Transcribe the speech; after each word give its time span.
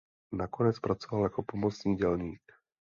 Nakonec 0.31 0.79
pracoval 0.79 1.23
jako 1.23 1.43
pomocný 1.43 1.95
dělník. 1.95 2.41